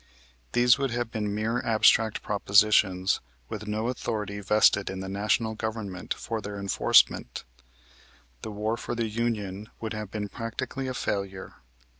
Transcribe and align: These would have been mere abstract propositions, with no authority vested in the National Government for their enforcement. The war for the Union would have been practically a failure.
These 0.53 0.79
would 0.79 0.89
have 0.89 1.11
been 1.11 1.31
mere 1.35 1.59
abstract 1.63 2.23
propositions, 2.23 3.21
with 3.49 3.67
no 3.67 3.87
authority 3.87 4.39
vested 4.39 4.89
in 4.89 4.99
the 4.99 5.07
National 5.07 5.53
Government 5.53 6.11
for 6.15 6.41
their 6.41 6.57
enforcement. 6.57 7.43
The 8.41 8.49
war 8.49 8.77
for 8.77 8.95
the 8.95 9.07
Union 9.07 9.69
would 9.79 9.93
have 9.93 10.09
been 10.09 10.27
practically 10.27 10.87
a 10.87 10.95
failure. 10.95 11.57